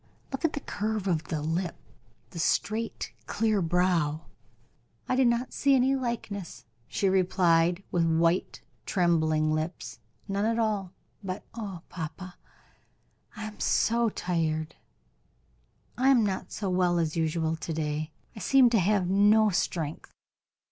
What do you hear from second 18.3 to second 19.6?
I seem to have no